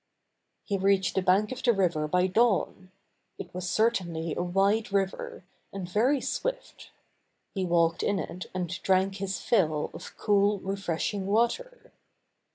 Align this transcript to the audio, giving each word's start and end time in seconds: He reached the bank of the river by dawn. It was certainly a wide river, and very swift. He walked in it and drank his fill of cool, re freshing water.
He 0.63 0.79
reached 0.79 1.13
the 1.13 1.21
bank 1.21 1.51
of 1.51 1.61
the 1.61 1.73
river 1.73 2.07
by 2.07 2.25
dawn. 2.25 2.89
It 3.37 3.53
was 3.53 3.69
certainly 3.69 4.33
a 4.35 4.41
wide 4.41 4.91
river, 4.91 5.43
and 5.71 5.87
very 5.87 6.19
swift. 6.19 6.89
He 7.53 7.65
walked 7.67 8.01
in 8.01 8.17
it 8.17 8.47
and 8.51 8.81
drank 8.81 9.17
his 9.17 9.39
fill 9.39 9.91
of 9.93 10.17
cool, 10.17 10.57
re 10.57 10.75
freshing 10.75 11.27
water. 11.27 11.91